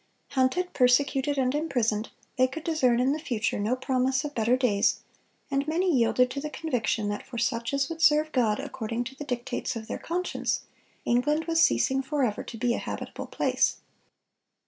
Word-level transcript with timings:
(431) 0.29 0.63
Hunted, 0.63 0.73
persecuted, 0.73 1.37
and 1.37 1.53
imprisoned, 1.53 2.09
they 2.35 2.47
could 2.47 2.63
discern 2.63 2.99
in 2.99 3.11
the 3.13 3.19
future 3.19 3.59
no 3.59 3.75
promise 3.75 4.23
of 4.23 4.33
better 4.33 4.57
days, 4.57 5.01
and 5.51 5.67
many 5.67 5.95
yielded 5.95 6.31
to 6.31 6.41
the 6.41 6.49
conviction 6.49 7.07
that 7.09 7.21
for 7.23 7.37
such 7.37 7.71
as 7.71 7.87
would 7.87 8.01
serve 8.01 8.31
God 8.31 8.59
according 8.59 9.03
to 9.03 9.15
the 9.15 9.23
dictates 9.23 9.75
of 9.75 9.85
their 9.87 9.99
conscience, 9.99 10.61
"England 11.05 11.45
was 11.45 11.61
ceasing 11.61 12.01
forever 12.01 12.41
to 12.43 12.57
be 12.57 12.73
a 12.73 12.79
habitable 12.79 13.27
place." 13.27 13.77